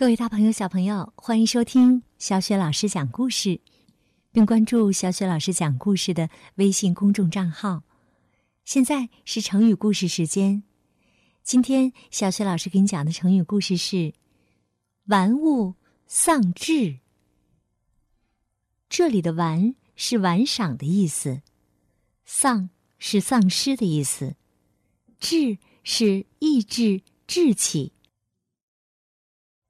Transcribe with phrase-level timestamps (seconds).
[0.00, 3.60] 各位大朋友、小朋友，欢迎收听小雪老师讲故事，
[4.32, 7.82] 并关注小雪老师讲故事的微信公众账号。
[8.64, 10.62] 现在是成语故事时间，
[11.42, 14.14] 今天小雪老师给你讲的成语故事是
[15.04, 15.74] “玩物
[16.06, 17.00] 丧志”。
[18.88, 21.42] 这里的“玩”是玩赏的意思
[22.24, 24.34] ，“丧”是丧失的意思
[25.20, 27.92] ，“志”是意志、志气。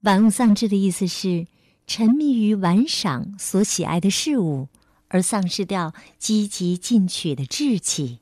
[0.01, 1.47] 玩物丧志的意思是
[1.85, 4.67] 沉迷于玩赏所喜爱的事物，
[5.09, 8.19] 而丧失掉积极进取的志气。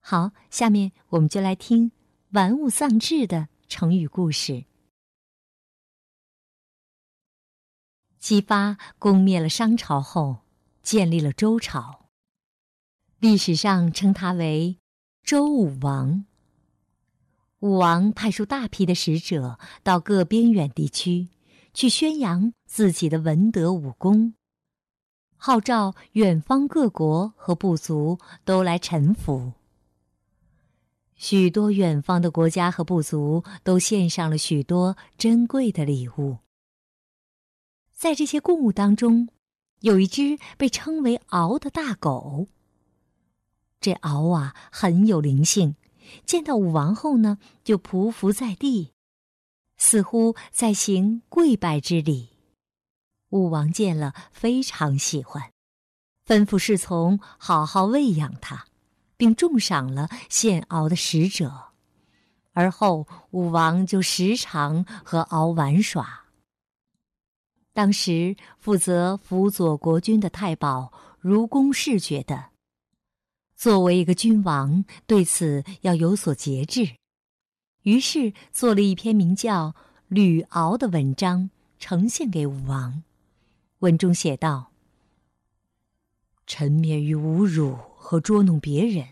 [0.00, 1.90] 好，下面我们就来听
[2.32, 4.66] “玩物丧志”的成语故事。
[8.18, 10.42] 姬发攻灭了商朝后，
[10.82, 12.10] 建立了周朝。
[13.20, 14.78] 历史上称他为
[15.22, 16.26] 周武王。
[17.66, 21.28] 武王派出大批的使者到各边远地区，
[21.74, 24.34] 去宣扬自己的文德武功，
[25.36, 29.54] 号召远方各国和部族都来臣服。
[31.16, 36.38] 许多远方的国家和部族都献上了许多珍贵的礼物。
[37.92, 39.28] 在这些贡物当中，
[39.80, 42.46] 有一只被称为“敖”的大狗。
[43.80, 45.74] 这敖啊，很有灵性。
[46.24, 48.92] 见到武王后呢，就匍匐在地，
[49.76, 52.30] 似乎在行跪拜之礼。
[53.30, 55.50] 武王见了非常喜欢，
[56.26, 58.66] 吩咐侍从好好喂养它，
[59.16, 61.72] 并重赏了献敖的使者。
[62.52, 66.24] 而后武王就时常和敖玩耍。
[67.74, 72.55] 当时负责辅佐国君的太保如公氏觉得。
[73.56, 76.96] 作为一个君王，对此要有所节制，
[77.84, 79.68] 于是做了一篇名叫
[80.08, 81.48] 《吕敖》的文章，
[81.78, 83.02] 呈现给武王。
[83.78, 84.72] 文中写道
[86.46, 89.08] ：“沉湎于侮辱和捉弄别人，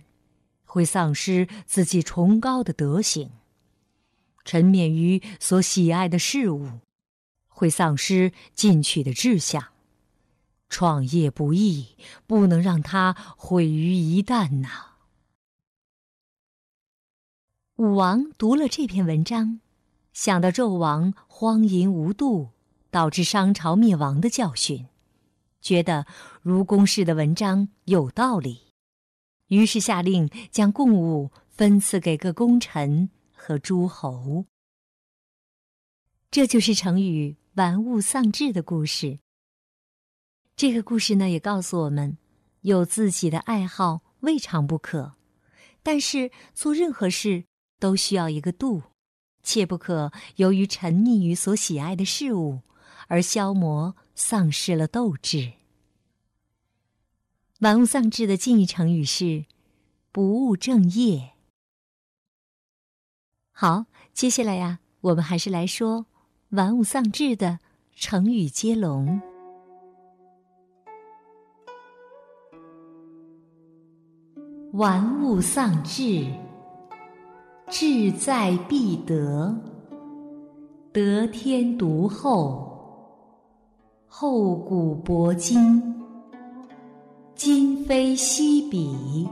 [0.65, 3.31] 会丧失自己崇高的德行；
[4.45, 6.81] 沉湎于所喜爱的事物，
[7.49, 9.69] 会丧失进取的志向。”
[10.69, 14.95] 创业不易，不能让他毁于一旦呐。
[17.77, 19.61] 武王读了这篇文章，
[20.13, 22.51] 想到纣王荒淫无度，
[22.91, 24.87] 导致商朝灭亡的教训，
[25.61, 26.07] 觉得
[26.43, 28.73] 如公氏的文章有道理，
[29.49, 34.45] 于是下令将贡物分赐给各功臣和诸侯。
[36.31, 39.19] 这就是成语“玩物丧志”的故事。
[40.57, 42.17] 这个故事呢，也告诉我们，
[42.61, 45.15] 有自己的爱好未尝不可，
[45.83, 47.45] 但是做任何事
[47.81, 48.85] 都需要一个度，
[49.43, 52.61] 切不可由于沉溺于所喜爱的事物
[53.09, 55.55] 而消磨、丧失了斗志。
[57.59, 59.47] 玩物丧志的近义成语是
[60.13, 61.33] “不务正业”。
[63.51, 66.07] 好，接下来呀，我们还是来说
[66.51, 67.59] “玩物丧志”的
[67.97, 69.34] 成语接龙。
[74.75, 76.27] 玩物丧志，
[77.69, 79.57] 志在必得。
[80.93, 82.69] 得天独厚，
[84.09, 85.81] 厚古薄今。
[87.37, 89.29] 今非昔比，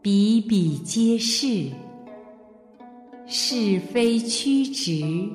[0.00, 1.68] 比比皆是。
[3.26, 5.28] 是非曲直，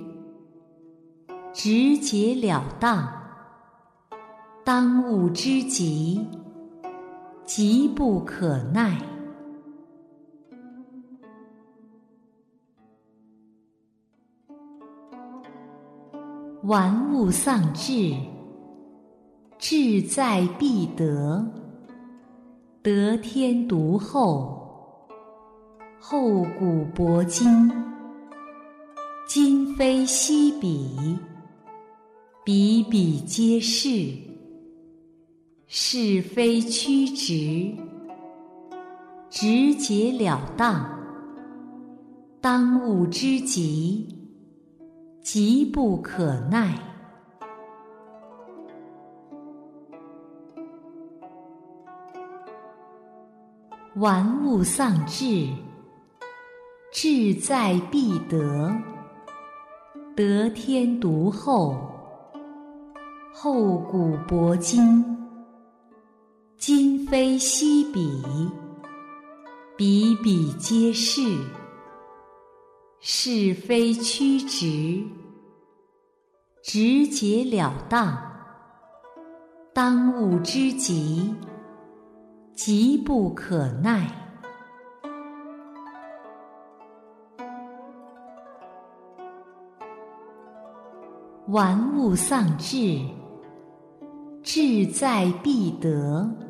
[1.51, 3.05] 直截了当。
[4.63, 6.25] 当务之急。
[7.47, 9.01] 急不可耐，
[16.63, 18.13] 玩物丧志，
[19.57, 21.41] 志在必得。
[22.83, 25.07] 得天独厚，
[26.01, 27.47] 厚古薄今。
[29.25, 31.17] 今非昔比，
[32.43, 34.36] 比比皆是。
[35.69, 37.75] 是非曲直，
[39.29, 40.89] 直截了当。
[42.39, 44.07] 当务之急，
[45.21, 46.73] 急不可耐。
[53.95, 55.49] 玩物丧志，
[56.93, 58.73] 志在必得。
[60.15, 61.75] 得天独厚，
[63.33, 65.16] 厚古薄今。
[66.57, 68.23] 今非昔比，
[69.77, 71.21] 比比皆是。
[72.99, 75.03] 是非曲直，
[76.63, 78.17] 直截了当，
[79.71, 81.33] 当务之急，
[82.55, 84.09] 急不可耐。
[91.49, 92.99] 玩物丧志，
[94.41, 96.46] 志在必得。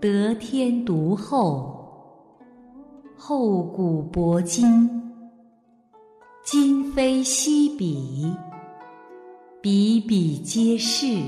[0.00, 1.76] 得天独厚，
[3.18, 4.88] 厚古薄今。
[6.42, 8.34] 今非昔比，
[9.60, 11.18] 比比皆是。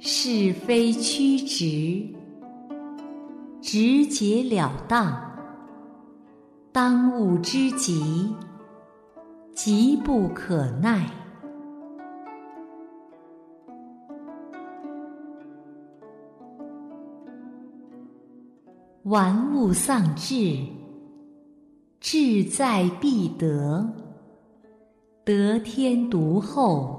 [0.00, 2.12] 是非曲直，
[3.62, 5.16] 直截了当。
[6.72, 8.34] 当务之急。
[9.54, 11.08] 急不可耐，
[19.14, 20.58] 玩物丧志，
[22.00, 23.88] 志在必得。
[25.24, 26.98] 得天独厚，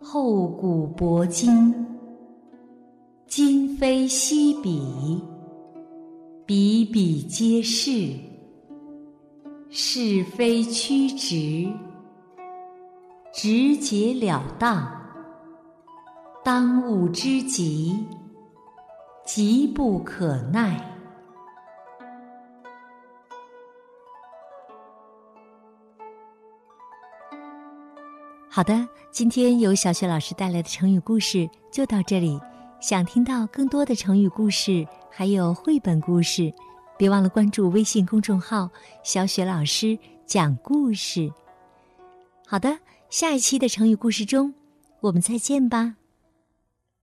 [0.00, 1.72] 厚古薄今。
[3.28, 5.22] 今非昔比，
[6.44, 8.12] 比比皆是。
[9.70, 11.70] 是非曲直，
[13.32, 14.84] 直截了当。
[16.42, 17.96] 当务之急，
[19.24, 20.78] 急不可耐。
[28.50, 32.38] 好的，今天由小雪老师带来的成语故事就到这里。
[32.80, 36.52] 想听到更多的成语故事，还有绘本故事。
[36.98, 38.68] 别忘了关注微信公众号
[39.02, 41.32] “小雪老师讲故事”。
[42.46, 42.78] 好的，
[43.08, 44.54] 下一期的成语故事中，
[45.00, 45.96] 我们再见吧。